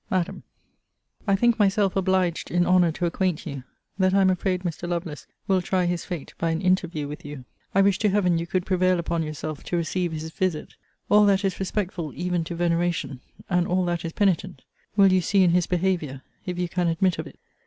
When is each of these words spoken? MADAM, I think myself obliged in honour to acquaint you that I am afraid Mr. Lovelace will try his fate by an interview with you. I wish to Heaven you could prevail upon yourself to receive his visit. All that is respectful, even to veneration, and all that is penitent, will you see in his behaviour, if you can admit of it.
MADAM, 0.09 0.41
I 1.27 1.35
think 1.35 1.59
myself 1.59 1.95
obliged 1.95 2.49
in 2.49 2.65
honour 2.65 2.91
to 2.93 3.05
acquaint 3.05 3.45
you 3.45 3.63
that 3.99 4.15
I 4.15 4.21
am 4.21 4.31
afraid 4.31 4.61
Mr. 4.63 4.89
Lovelace 4.89 5.27
will 5.47 5.61
try 5.61 5.85
his 5.85 6.05
fate 6.05 6.33
by 6.39 6.49
an 6.49 6.59
interview 6.59 7.07
with 7.07 7.23
you. 7.23 7.45
I 7.75 7.83
wish 7.83 7.99
to 7.99 8.09
Heaven 8.09 8.39
you 8.39 8.47
could 8.47 8.65
prevail 8.65 8.97
upon 8.97 9.21
yourself 9.21 9.63
to 9.65 9.77
receive 9.77 10.11
his 10.11 10.31
visit. 10.31 10.73
All 11.07 11.27
that 11.27 11.45
is 11.45 11.59
respectful, 11.59 12.13
even 12.15 12.43
to 12.45 12.55
veneration, 12.55 13.19
and 13.47 13.67
all 13.67 13.85
that 13.85 14.03
is 14.03 14.11
penitent, 14.13 14.63
will 14.95 15.13
you 15.13 15.21
see 15.21 15.43
in 15.43 15.51
his 15.51 15.67
behaviour, 15.67 16.23
if 16.47 16.57
you 16.57 16.67
can 16.67 16.87
admit 16.87 17.19
of 17.19 17.27
it. 17.27 17.37